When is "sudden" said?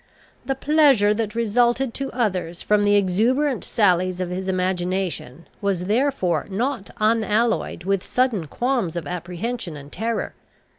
8.03-8.47